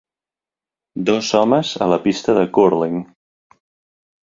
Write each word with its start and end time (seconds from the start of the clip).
Dos 1.09 1.29
homes 1.41 1.75
a 1.87 1.89
la 1.95 2.01
pista 2.07 2.37
de 2.41 2.49
cúrling. 2.59 2.99